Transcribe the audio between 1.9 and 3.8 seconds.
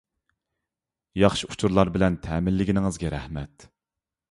بىلەن تەمىنلىگىنىڭىزگە رەھمەت.